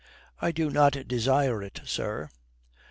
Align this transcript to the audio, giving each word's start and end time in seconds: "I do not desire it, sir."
"I 0.41 0.51
do 0.51 0.71
not 0.71 1.07
desire 1.07 1.61
it, 1.61 1.81
sir." 1.85 2.29